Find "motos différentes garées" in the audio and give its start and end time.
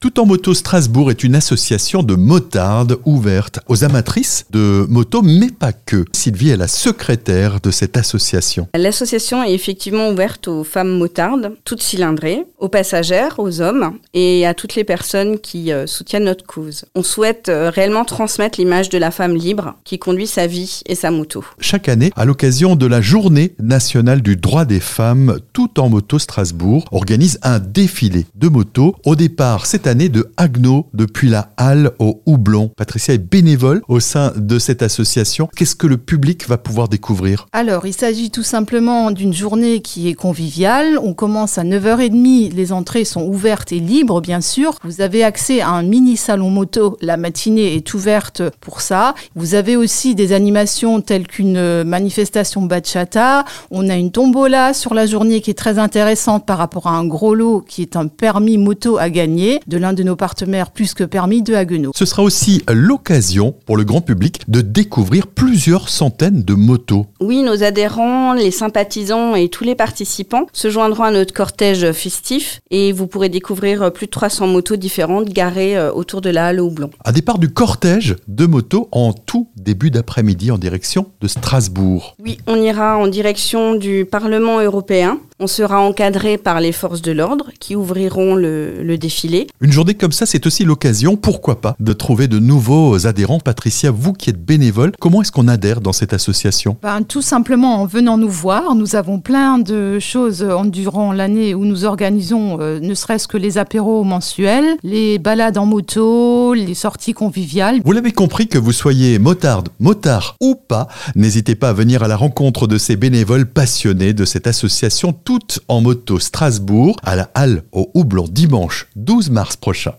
74.46-75.76